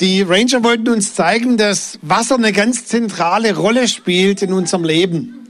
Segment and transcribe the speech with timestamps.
[0.00, 5.48] Die Ranger wollten uns zeigen, dass Wasser eine ganz zentrale Rolle spielt in unserem Leben.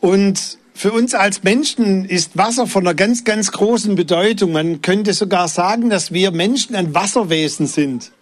[0.00, 4.52] Und für uns als Menschen ist Wasser von einer ganz, ganz großen Bedeutung.
[4.52, 8.12] Man könnte sogar sagen, dass wir Menschen ein Wasserwesen sind.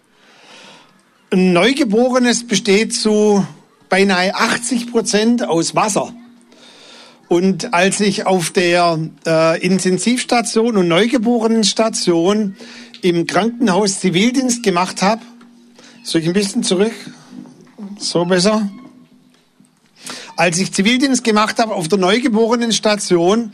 [1.29, 3.45] Ein Neugeborenes besteht zu
[3.87, 6.11] beinahe 80 Prozent aus Wasser.
[7.27, 12.55] Und als ich auf der äh, Intensivstation und Neugeborenenstation
[13.01, 15.21] im Krankenhaus Zivildienst gemacht habe,
[16.11, 16.93] soll ich ein bisschen zurück?
[17.97, 18.69] So besser?
[20.35, 23.53] Als ich Zivildienst gemacht habe auf der Neugeborenenstation,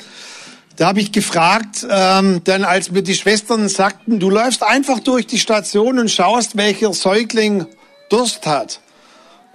[0.75, 5.27] da habe ich gefragt, ähm, dann als mir die Schwestern sagten, du läufst einfach durch
[5.27, 7.67] die Station und schaust, welcher Säugling
[8.09, 8.79] Durst hat.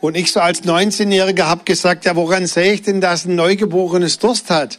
[0.01, 4.19] Und ich so als 19-Jähriger habe gesagt, ja, woran sehe ich denn, dass ein Neugeborenes
[4.19, 4.79] Durst hat?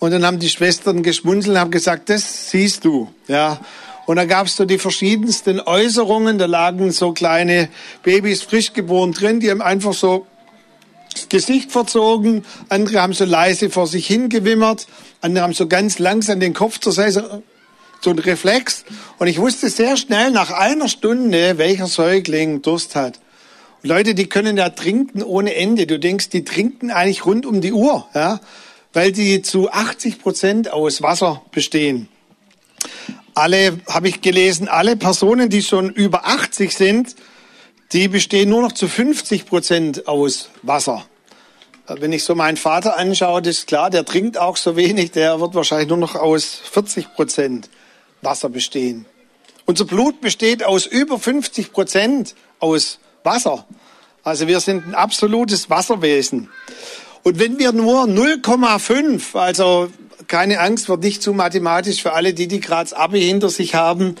[0.00, 3.60] Und dann haben die Schwestern geschmunzelt und haben gesagt, das siehst du, ja.
[4.06, 6.38] Und da gab es so die verschiedensten Äußerungen.
[6.38, 7.68] Da lagen so kleine
[8.02, 10.26] Babys frisch geboren drin, die haben einfach so
[11.14, 12.44] das Gesicht verzogen.
[12.68, 14.86] Andere haben so leise vor sich hingewimmert.
[15.20, 17.42] Andere haben so ganz langsam den Kopf zur Seite,
[18.00, 18.84] so ein Reflex.
[19.18, 23.20] Und ich wusste sehr schnell nach einer Stunde, welcher Säugling Durst hat.
[23.82, 25.86] Und Leute, die können ja trinken ohne Ende.
[25.86, 28.40] Du denkst, die trinken eigentlich rund um die Uhr, ja,
[28.92, 32.08] weil die zu 80 Prozent aus Wasser bestehen
[33.34, 37.16] alle, habe ich gelesen, alle Personen, die schon über 80 sind,
[37.92, 41.04] die bestehen nur noch zu 50 Prozent aus Wasser.
[41.86, 45.40] Wenn ich so meinen Vater anschaue, das ist klar, der trinkt auch so wenig, der
[45.40, 47.68] wird wahrscheinlich nur noch aus 40 Prozent
[48.22, 49.06] Wasser bestehen.
[49.66, 53.66] Unser Blut besteht aus über 50 Prozent aus Wasser.
[54.22, 56.48] Also wir sind ein absolutes Wasserwesen.
[57.24, 59.88] Und wenn wir nur 0,5, also
[60.28, 64.16] keine Angst, wird nicht zu mathematisch für alle, die die gerade Abi hinter sich haben.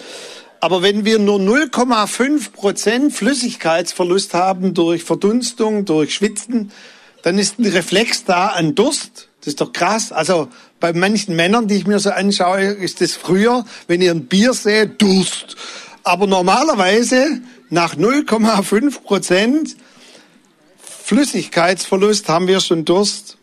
[0.58, 6.72] Aber wenn wir nur 0,5 Prozent Flüssigkeitsverlust haben durch Verdunstung, durch Schwitzen,
[7.22, 9.28] dann ist ein Reflex da an Durst.
[9.40, 10.10] Das ist doch krass.
[10.10, 10.48] Also
[10.80, 14.54] bei manchen Männern, die ich mir so anschaue, ist das früher, wenn ihr ein Bier
[14.54, 15.56] seht, Durst.
[16.04, 19.76] Aber normalerweise nach 0,5 Prozent
[21.04, 23.36] Flüssigkeitsverlust haben wir schon Durst.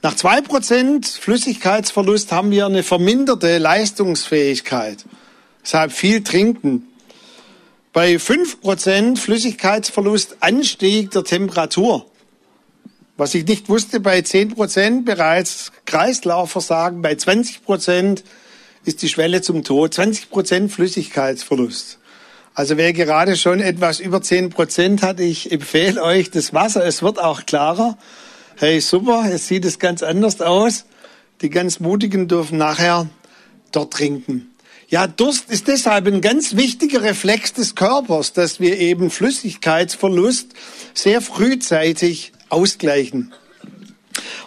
[0.00, 5.04] Nach zwei Prozent Flüssigkeitsverlust haben wir eine verminderte Leistungsfähigkeit.
[5.62, 6.88] Deshalb viel trinken.
[7.92, 12.06] Bei fünf Prozent Flüssigkeitsverlust Anstieg der Temperatur.
[13.18, 18.24] Was ich nicht wusste, bei zehn Prozent bereits Kreislaufversagen, bei 20 Prozent
[18.86, 19.92] ist die Schwelle zum Tod.
[19.92, 21.98] 20 Prozent Flüssigkeitsverlust.
[22.56, 26.84] Also wer gerade schon etwas über zehn Prozent hat, ich empfehle euch das Wasser.
[26.84, 27.96] Es wird auch klarer
[28.58, 30.86] hey super, jetzt sieht es ganz anders aus.
[31.42, 33.08] Die ganz Mutigen dürfen nachher
[33.70, 34.50] dort trinken.
[34.88, 40.54] Ja, Durst ist deshalb ein ganz wichtiger Reflex des Körpers, dass wir eben Flüssigkeitsverlust
[40.94, 43.34] sehr frühzeitig ausgleichen.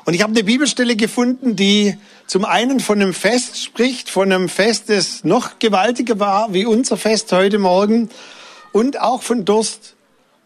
[0.06, 1.96] Und ich habe eine Bibelstelle gefunden, die
[2.30, 6.96] zum einen von einem Fest spricht, von einem Fest, das noch gewaltiger war wie unser
[6.96, 8.10] Fest heute Morgen
[8.72, 9.96] und auch von Durst.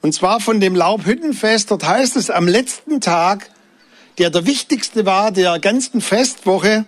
[0.02, 1.72] Und zwar von dem Laubhüttenfest.
[1.72, 3.50] Dort heißt es am letzten Tag
[4.18, 6.86] der der wichtigste war der ganzen Festwoche,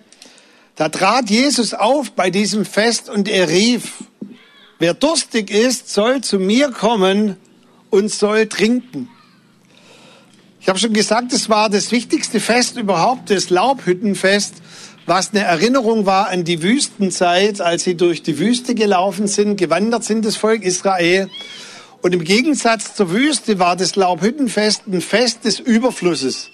[0.75, 4.03] da trat Jesus auf bei diesem Fest und er rief,
[4.79, 7.35] wer durstig ist, soll zu mir kommen
[7.89, 9.09] und soll trinken.
[10.65, 14.55] Ich habe schon gesagt, es war das wichtigste Fest überhaupt, das Laubhüttenfest,
[15.05, 20.05] was eine Erinnerung war an die Wüstenzeit, als sie durch die Wüste gelaufen sind, gewandert
[20.05, 21.29] sind, das Volk Israel.
[22.01, 26.49] Und im Gegensatz zur Wüste war das Laubhüttenfest ein Fest des Überflusses.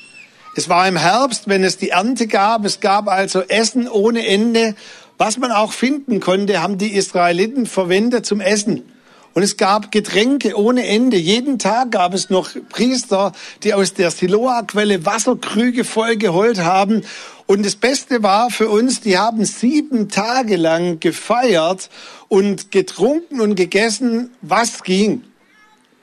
[0.57, 2.65] Es war im Herbst, wenn es die Ernte gab.
[2.65, 4.75] Es gab also Essen ohne Ende.
[5.19, 8.90] Was man auch finden konnte, haben die Israeliten verwendet zum Essen.
[9.33, 11.17] Und es gab Getränke ohne Ende.
[11.17, 13.31] Jeden Tag gab es noch Priester,
[13.63, 17.03] die aus der Siloa-Quelle Wasserkrüge voll geholt haben.
[17.45, 21.89] Und das Beste war für uns, die haben sieben Tage lang gefeiert
[22.27, 25.23] und getrunken und gegessen, was ging.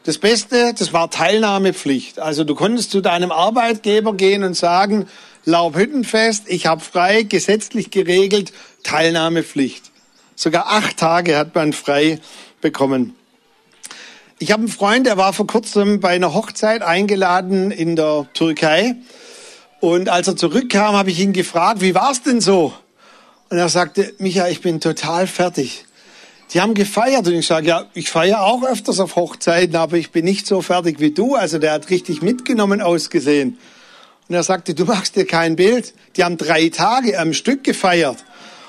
[0.05, 2.19] Das Beste, das war Teilnahmepflicht.
[2.19, 5.07] Also du konntest zu deinem Arbeitgeber gehen und sagen,
[5.45, 8.53] Laubhüttenfest, ich habe frei, gesetzlich geregelt,
[8.85, 9.91] Teilnahmepflicht.
[10.35, 12.21] Sogar acht Tage hat man frei
[12.61, 13.18] bekommen.
[14.40, 18.94] Ich habe einen Freund, der war vor kurzem bei einer Hochzeit eingeladen in der Türkei.
[19.81, 22.73] Und als er zurückkam, habe ich ihn gefragt, wie war's denn so?
[23.50, 25.87] Und er sagte, Micha, ich bin total fertig.
[26.52, 30.12] Die haben gefeiert und ich sage, ja, ich feiere auch öfters auf Hochzeiten, aber ich
[30.12, 31.35] bin nicht so fertig wie du.
[31.35, 33.58] Also der hat richtig mitgenommen ausgesehen.
[34.29, 35.94] Und er sagte, du machst dir kein Bild.
[36.17, 38.25] Die haben drei Tage am Stück gefeiert.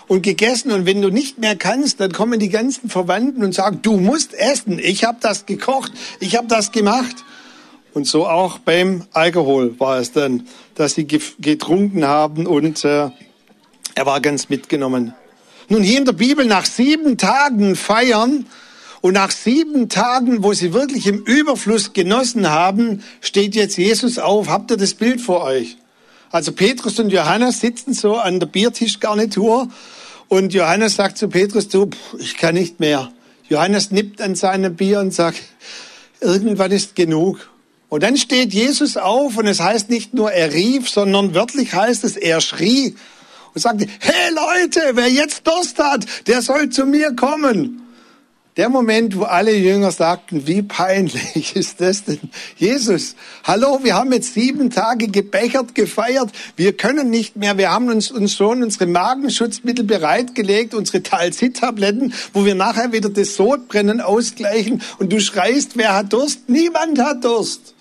[0.10, 0.72] Und gegessen.
[0.72, 4.34] Und wenn du nicht mehr kannst, dann kommen die ganzen Verwandten und sagen, du musst
[4.34, 4.78] essen.
[4.80, 7.24] Ich habe das gekocht, ich habe das gemacht.
[7.94, 13.10] Und so auch beim Alkohol war es dann, dass sie getrunken haben und äh,
[13.96, 15.14] er war ganz mitgenommen.
[15.70, 18.46] Nun hier in der Bibel nach sieben Tagen feiern
[19.02, 24.50] und nach sieben Tagen, wo sie wirklich im Überfluss genossen haben, steht jetzt Jesus auf.
[24.50, 25.78] Habt ihr das Bild vor euch?
[26.32, 29.68] Also Petrus und Johannes sitzen so an der Biertischgarnitur
[30.30, 31.90] und Johannes sagt zu Petrus, du,
[32.20, 33.12] ich kann nicht mehr.
[33.50, 35.42] Johannes nippt an seinem Bier und sagt,
[36.22, 37.50] irgendwann ist genug.
[37.90, 42.04] Und dann steht Jesus auf und es heißt nicht nur er rief, sondern wörtlich heißt
[42.04, 42.96] es, er schrie
[43.56, 47.89] und sagte, hey Leute, wer jetzt Durst hat, der soll zu mir kommen.
[48.60, 52.20] Der Moment, wo alle Jünger sagten, wie peinlich ist das denn?
[52.58, 53.16] Jesus,
[53.46, 58.12] hallo, wir haben jetzt sieben Tage gebechert, gefeiert, wir können nicht mehr, wir haben uns,
[58.12, 65.14] uns schon unsere Magenschutzmittel bereitgelegt, unsere Talzit-Tabletten, wo wir nachher wieder das Sodbrennen ausgleichen und
[65.14, 66.50] du schreist, wer hat Durst?
[66.50, 67.74] Niemand hat Durst.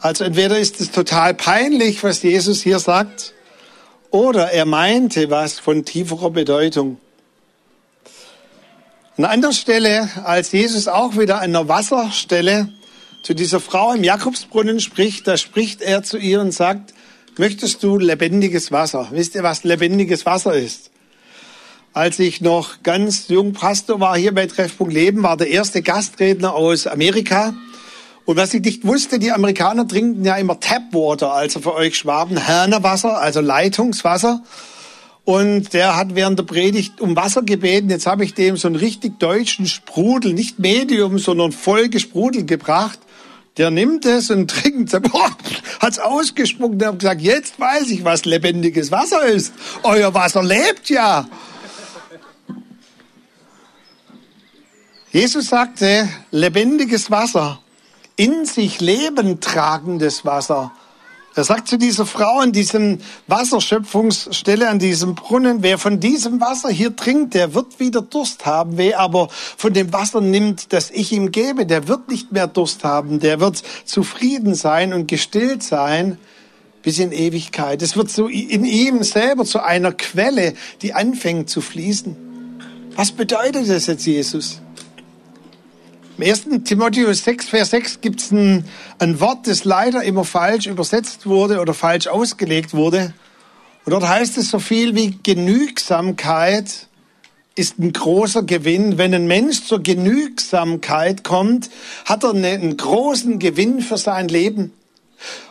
[0.00, 3.34] Also entweder ist es total peinlich, was Jesus hier sagt,
[4.08, 6.96] oder er meinte was von tieferer Bedeutung.
[9.16, 12.68] An anderer Stelle, als Jesus auch wieder an einer Wasserstelle
[13.22, 16.92] zu dieser Frau im Jakobsbrunnen spricht, da spricht er zu ihr und sagt,
[17.38, 19.06] möchtest du lebendiges Wasser?
[19.12, 20.90] Wisst ihr, was lebendiges Wasser ist?
[21.92, 26.52] Als ich noch ganz jung Pastor war hier bei Treffpunkt Leben, war der erste Gastredner
[26.52, 27.54] aus Amerika.
[28.24, 32.36] Und was ich nicht wusste, die Amerikaner trinken ja immer Tapwater, also für euch Schwaben
[32.36, 34.42] Hernewasser, also Leitungswasser.
[35.24, 37.88] Und der hat während der Predigt um Wasser gebeten.
[37.88, 42.98] Jetzt habe ich dem so einen richtig deutschen Sprudel, nicht Medium, sondern voll gesprudelt gebracht.
[43.56, 45.00] Der nimmt es und trinkt es.
[45.80, 49.54] Hat's ausgespuckt und hat gesagt, jetzt weiß ich, was lebendiges Wasser ist.
[49.82, 51.26] Euer Wasser lebt ja.
[55.10, 57.60] Jesus sagte, lebendiges Wasser,
[58.16, 60.72] in sich Leben tragendes Wasser
[61.36, 66.68] er sagt zu dieser Frau an diesem Wasserschöpfungsstelle, an diesem Brunnen, wer von diesem Wasser
[66.68, 68.76] hier trinkt, der wird wieder Durst haben.
[68.76, 72.84] Wer aber von dem Wasser nimmt, das ich ihm gebe, der wird nicht mehr Durst
[72.84, 73.18] haben.
[73.18, 76.18] Der wird zufrieden sein und gestillt sein
[76.82, 77.82] bis in Ewigkeit.
[77.82, 82.16] Es wird so in ihm selber zu einer Quelle, die anfängt zu fließen.
[82.94, 84.60] Was bedeutet das jetzt, Jesus?
[86.16, 86.46] Im 1.
[86.62, 88.64] Timotheus 6, Vers 6 gibt es ein,
[89.00, 93.12] ein Wort, das leider immer falsch übersetzt wurde oder falsch ausgelegt wurde.
[93.84, 96.86] Und dort heißt es so viel wie Genügsamkeit
[97.56, 98.96] ist ein großer Gewinn.
[98.96, 101.70] Wenn ein Mensch zur Genügsamkeit kommt,
[102.04, 104.72] hat er einen großen Gewinn für sein Leben.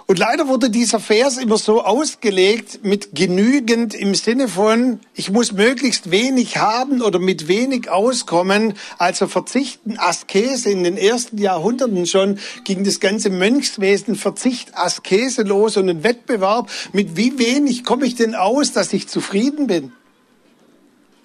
[0.06, 5.54] Und leider wurde dieser Vers immer so ausgelegt mit genügend im Sinne von, ich muss
[5.54, 8.74] möglichst wenig haben oder mit wenig auskommen.
[8.98, 10.70] Also verzichten, Askese.
[10.70, 16.70] In den ersten Jahrhunderten schon ging das ganze Mönchswesen Verzicht, Askese los und ein Wettbewerb.
[16.92, 19.94] Mit wie wenig komme ich denn aus, dass ich zufrieden bin?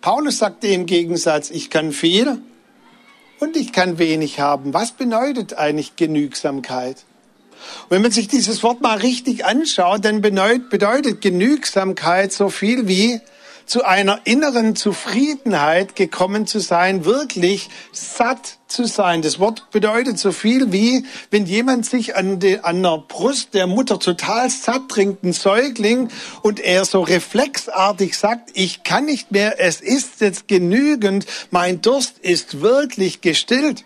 [0.00, 2.40] Paulus sagte im Gegensatz, ich kann viel
[3.40, 4.72] und ich kann wenig haben.
[4.72, 7.04] Was bedeutet eigentlich Genügsamkeit?
[7.84, 13.20] Und wenn man sich dieses Wort mal richtig anschaut, dann bedeutet Genügsamkeit so viel wie
[13.68, 19.20] zu einer inneren Zufriedenheit gekommen zu sein, wirklich satt zu sein.
[19.20, 23.66] Das Wort bedeutet so viel wie, wenn jemand sich an, de, an der Brust der
[23.66, 26.08] Mutter total satt trinkt, ein Säugling,
[26.42, 32.18] und er so reflexartig sagt, ich kann nicht mehr, es ist jetzt genügend, mein Durst
[32.18, 33.84] ist wirklich gestillt.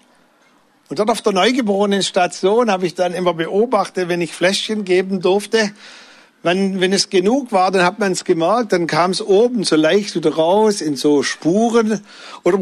[0.92, 5.22] Und dort auf der neugeborenen Station habe ich dann immer beobachtet, wenn ich Fläschchen geben
[5.22, 5.72] durfte,
[6.42, 9.74] wenn, wenn es genug war, dann hat man es gemerkt, dann kam es oben so
[9.74, 12.02] leicht wieder raus in so Spuren
[12.42, 12.58] oder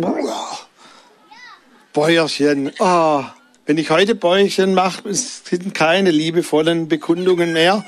[1.93, 2.71] Bäuerchen.
[2.79, 3.25] Oh,
[3.67, 7.85] wenn ich heute Bäuerchen mache, sind keine liebevollen Bekundungen mehr.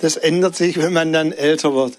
[0.00, 1.98] Das ändert sich, wenn man dann älter wird.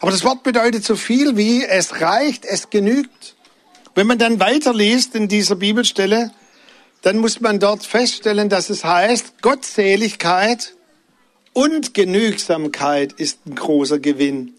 [0.00, 3.36] Aber das Wort bedeutet so viel wie es reicht, es genügt.
[3.94, 6.30] Wenn man dann weiterliest in dieser Bibelstelle,
[7.04, 10.74] dann muss man dort feststellen, dass es heißt, Gottseligkeit
[11.52, 14.54] und Genügsamkeit ist ein großer Gewinn.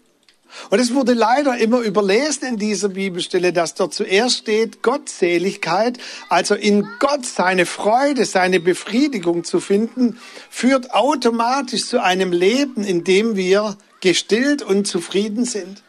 [0.70, 5.98] Und es wurde leider immer überlesen in dieser Bibelstelle, dass dort zuerst steht Gottseligkeit,
[6.28, 13.02] also in Gott seine Freude, seine Befriedigung zu finden, führt automatisch zu einem Leben, in
[13.02, 15.82] dem wir gestillt und zufrieden sind.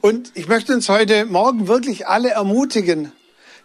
[0.00, 3.10] Und ich möchte uns heute Morgen wirklich alle ermutigen,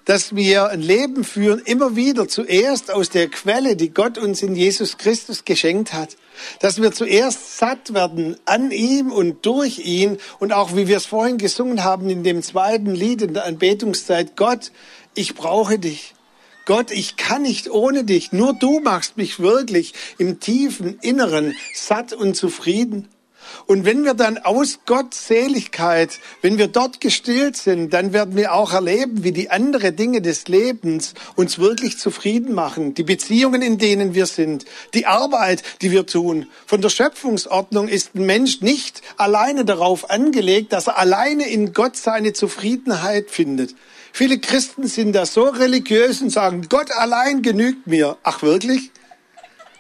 [0.06, 4.56] dass wir ein Leben führen, immer wieder zuerst aus der Quelle, die Gott uns in
[4.56, 6.18] Jesus Christus geschenkt hat.
[6.60, 11.06] Dass wir zuerst satt werden an ihm und durch ihn und auch wie wir es
[11.06, 14.72] vorhin gesungen haben in dem zweiten Lied in der Anbetungszeit, Gott,
[15.14, 16.16] ich brauche dich.
[16.66, 18.32] Gott, ich kann nicht ohne dich.
[18.32, 23.08] Nur du machst mich wirklich im tiefen Inneren satt und zufrieden.
[23.66, 28.74] Und wenn wir dann aus Gottseligkeit, wenn wir dort gestillt sind, dann werden wir auch
[28.74, 32.94] erleben, wie die anderen Dinge des Lebens uns wirklich zufrieden machen.
[32.94, 36.48] Die Beziehungen, in denen wir sind, die Arbeit, die wir tun.
[36.66, 41.96] Von der Schöpfungsordnung ist ein Mensch nicht alleine darauf angelegt, dass er alleine in Gott
[41.96, 43.76] seine Zufriedenheit findet.
[44.14, 48.18] Viele Christen sind da so religiös und sagen, Gott allein genügt mir.
[48.24, 48.92] Ach wirklich?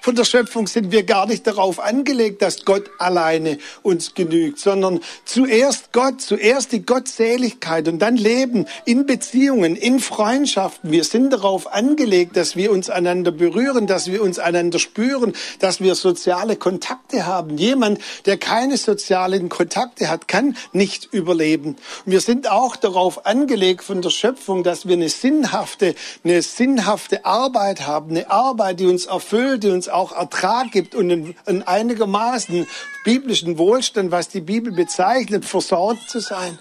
[0.01, 4.99] Von der Schöpfung sind wir gar nicht darauf angelegt, dass Gott alleine uns genügt, sondern
[5.25, 10.91] zuerst Gott, zuerst die Gottseligkeit und dann Leben in Beziehungen, in Freundschaften.
[10.91, 15.81] Wir sind darauf angelegt, dass wir uns einander berühren, dass wir uns einander spüren, dass
[15.81, 17.59] wir soziale Kontakte haben.
[17.59, 21.75] Jemand, der keine sozialen Kontakte hat, kann nicht überleben.
[22.07, 25.93] Und wir sind auch darauf angelegt von der Schöpfung, dass wir eine sinnhafte,
[26.23, 31.09] eine sinnhafte Arbeit haben, eine Arbeit, die uns erfüllt, die uns auch Ertrag gibt und
[31.09, 32.67] in, einigermaßen
[33.03, 36.57] biblischen Wohlstand, was die Bibel bezeichnet, versorgt zu sein.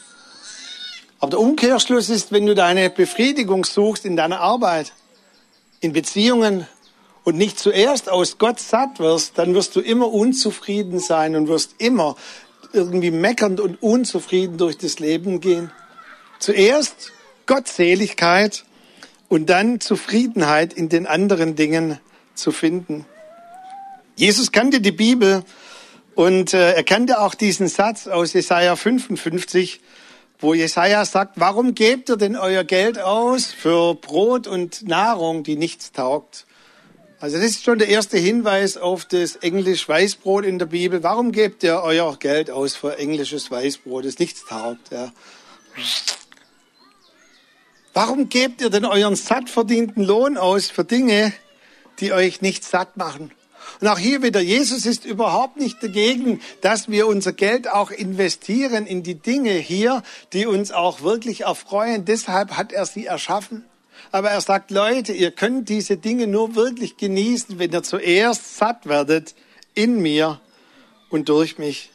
[1.18, 4.92] Aber der Umkehrschluss ist, wenn du deine Befriedigung suchst in deiner Arbeit,
[5.80, 6.66] in Beziehungen
[7.24, 11.74] und nicht zuerst aus Gott satt wirst, dann wirst du immer unzufrieden sein und wirst
[11.78, 12.16] immer
[12.72, 15.70] irgendwie meckernd und unzufrieden durch das Leben gehen.
[16.38, 17.12] Zuerst
[17.46, 18.64] Gottseligkeit
[19.28, 21.98] und dann Zufriedenheit in den anderen Dingen
[22.34, 23.06] zu finden.
[24.20, 25.42] Jesus kannte die Bibel
[26.14, 29.80] und äh, er kannte auch diesen Satz aus Jesaja 55,
[30.40, 35.56] wo Jesaja sagt, warum gebt ihr denn euer Geld aus für Brot und Nahrung, die
[35.56, 36.44] nichts taugt?
[37.18, 41.02] Also das ist schon der erste Hinweis auf das Englisch Weißbrot in der Bibel.
[41.02, 44.90] Warum gebt ihr euer Geld aus für englisches Weißbrot, das nichts taugt?
[44.90, 45.14] Ja.
[47.94, 51.32] Warum gebt ihr denn euren satt verdienten Lohn aus für Dinge,
[52.00, 53.32] die euch nicht satt machen?
[53.80, 58.86] Und auch hier wieder, Jesus ist überhaupt nicht dagegen, dass wir unser Geld auch investieren
[58.86, 62.04] in die Dinge hier, die uns auch wirklich erfreuen.
[62.04, 63.64] Deshalb hat er sie erschaffen.
[64.12, 68.86] Aber er sagt, Leute, ihr könnt diese Dinge nur wirklich genießen, wenn ihr zuerst satt
[68.86, 69.34] werdet
[69.74, 70.40] in mir
[71.10, 71.90] und durch mich.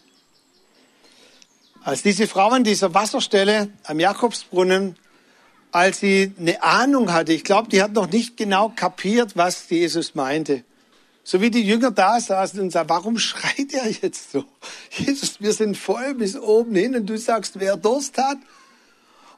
[1.84, 4.96] Als diese Frau an dieser Wasserstelle am Jakobsbrunnen,
[5.72, 10.16] als sie eine Ahnung hatte, ich glaube, die hat noch nicht genau kapiert, was Jesus
[10.16, 10.64] meinte.
[11.28, 14.46] So wie die Jünger da saßen und sagten, warum schreit er jetzt so?
[14.92, 18.38] Jesus, wir sind voll bis oben hin und du sagst, wer Durst hat.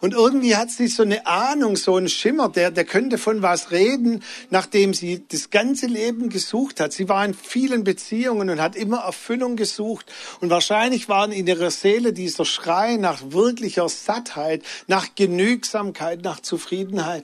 [0.02, 3.72] Und irgendwie hat sie so eine Ahnung, so ein Schimmer, der, der könnte von was
[3.72, 6.92] reden, nachdem sie das ganze Leben gesucht hat.
[6.92, 10.12] Sie war in vielen Beziehungen und hat immer Erfüllung gesucht.
[10.42, 17.24] Und wahrscheinlich waren in ihrer Seele dieser Schrei nach wirklicher Sattheit, nach Genügsamkeit, nach Zufriedenheit.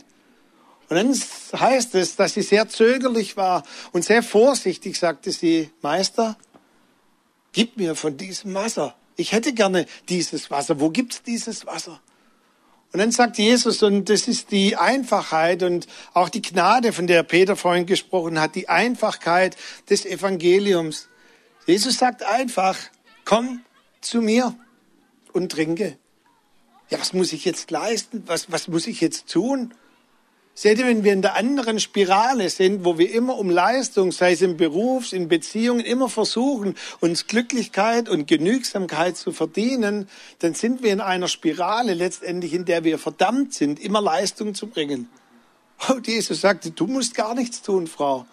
[0.93, 6.37] Und dann heißt es, dass sie sehr zögerlich war und sehr vorsichtig sagte sie, Meister,
[7.51, 8.93] gib mir von diesem Wasser.
[9.15, 10.79] Ich hätte gerne dieses Wasser.
[10.79, 11.99] Wo gibt's dieses Wasser?
[12.91, 17.23] Und dann sagt Jesus, und das ist die Einfachheit und auch die Gnade, von der
[17.23, 19.57] Peter vorhin gesprochen hat, die Einfachkeit
[19.89, 21.07] des Evangeliums.
[21.65, 22.77] Jesus sagt einfach,
[23.25, 23.61] komm
[23.99, 24.55] zu mir
[25.31, 25.97] und trinke.
[26.91, 28.21] Ja, was muss ich jetzt leisten?
[28.27, 29.73] Was, was muss ich jetzt tun?
[30.55, 34.33] Seht ihr, wenn wir in der anderen Spirale sind, wo wir immer um Leistung, sei
[34.33, 40.07] es im Beruf, in Beziehungen, immer versuchen, uns Glücklichkeit und Genügsamkeit zu verdienen,
[40.39, 44.67] dann sind wir in einer Spirale letztendlich, in der wir verdammt sind, immer Leistung zu
[44.67, 45.09] bringen.
[45.89, 48.27] Und Jesus sagte, du musst gar nichts tun, Frau.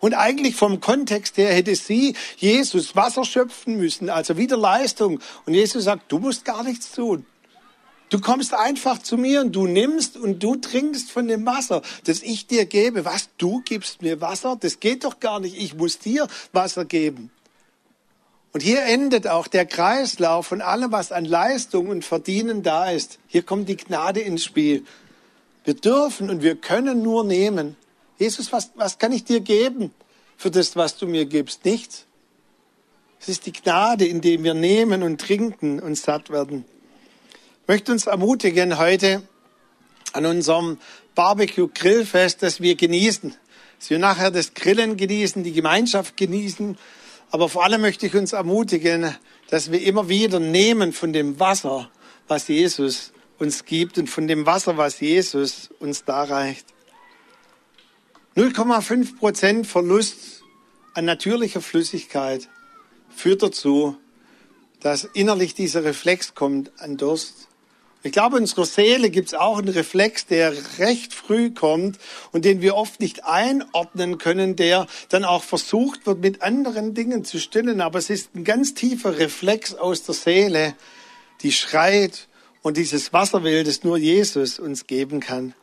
[0.00, 5.20] Und eigentlich vom Kontext her hätte sie Jesus Wasser schöpfen müssen, also wieder Leistung.
[5.46, 7.24] Und Jesus sagt, du musst gar nichts tun.
[8.12, 12.20] Du kommst einfach zu mir und du nimmst und du trinkst von dem Wasser, das
[12.20, 13.06] ich dir gebe.
[13.06, 13.30] Was?
[13.38, 14.58] Du gibst mir Wasser?
[14.60, 15.56] Das geht doch gar nicht.
[15.56, 17.30] Ich muss dir Wasser geben.
[18.52, 23.18] Und hier endet auch der Kreislauf von allem, was an Leistung und Verdienen da ist.
[23.28, 24.84] Hier kommt die Gnade ins Spiel.
[25.64, 27.76] Wir dürfen und wir können nur nehmen.
[28.18, 29.90] Jesus, was, was kann ich dir geben
[30.36, 31.64] für das, was du mir gibst?
[31.64, 32.04] Nichts.
[33.22, 36.66] Es ist die Gnade, indem wir nehmen und trinken und satt werden
[37.66, 39.22] möchte uns ermutigen heute
[40.12, 40.78] an unserem
[41.14, 43.34] Barbecue-Grillfest, dass wir genießen,
[43.78, 46.76] dass wir nachher das Grillen genießen, die Gemeinschaft genießen.
[47.30, 49.14] Aber vor allem möchte ich uns ermutigen,
[49.48, 51.90] dass wir immer wieder nehmen von dem Wasser,
[52.28, 56.66] was Jesus uns gibt und von dem Wasser, was Jesus uns darreicht.
[58.36, 60.42] 0,5 Prozent Verlust
[60.94, 62.48] an natürlicher Flüssigkeit
[63.14, 63.96] führt dazu,
[64.80, 67.48] dass innerlich dieser Reflex kommt an Durst.
[68.04, 71.98] Ich glaube, in unserer Seele gibt es auch einen Reflex, der recht früh kommt
[72.32, 77.24] und den wir oft nicht einordnen können, der dann auch versucht wird, mit anderen Dingen
[77.24, 77.80] zu stillen.
[77.80, 80.74] Aber es ist ein ganz tiefer Reflex aus der Seele,
[81.42, 82.26] die schreit
[82.62, 85.54] und dieses Wasser will, das nur Jesus uns geben kann.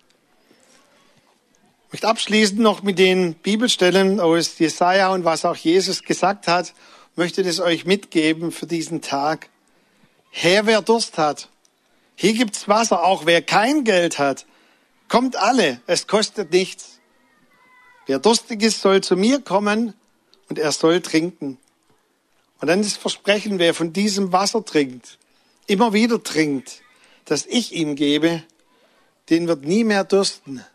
[1.88, 6.74] Ich möchte abschließend noch mit den Bibelstellen aus Jesaja und was auch Jesus gesagt hat,
[7.16, 9.50] möchte das euch mitgeben für diesen Tag.
[10.30, 11.50] Herr, wer Durst hat,
[12.22, 14.46] hier gibt's Wasser, auch wer kein Geld hat.
[15.08, 17.00] Kommt alle, es kostet nichts.
[18.08, 19.94] Wer durstig ist, soll zu mir kommen
[20.50, 21.58] und er soll trinken.
[22.60, 25.18] Und dann das Versprechen, wer von diesem Wasser trinkt,
[25.66, 26.82] immer wieder trinkt,
[27.24, 28.44] das ich ihm gebe,
[29.30, 30.66] den wird nie mehr dürsten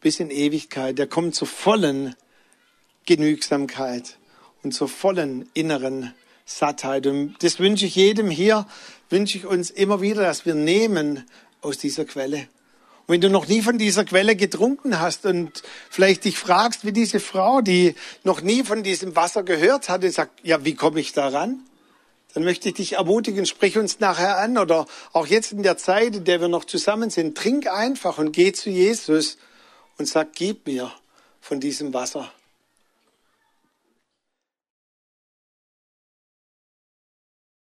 [0.00, 0.98] bis in Ewigkeit.
[0.98, 2.16] Der kommt zur vollen
[3.06, 4.18] Genügsamkeit
[4.64, 7.06] und zur vollen inneren Sattheit.
[7.06, 8.66] Und das wünsche ich jedem hier,
[9.10, 11.24] wünsche ich uns immer wieder, dass wir nehmen
[11.60, 12.48] aus dieser Quelle.
[13.06, 16.92] Und wenn du noch nie von dieser Quelle getrunken hast und vielleicht dich fragst, wie
[16.92, 21.12] diese Frau, die noch nie von diesem Wasser gehört hatte, sagt, ja, wie komme ich
[21.12, 21.60] da ran?
[22.32, 26.16] Dann möchte ich dich ermutigen, sprich uns nachher an oder auch jetzt in der Zeit,
[26.16, 29.36] in der wir noch zusammen sind, trink einfach und geh zu Jesus
[29.98, 30.90] und sag, gib mir
[31.40, 32.32] von diesem Wasser.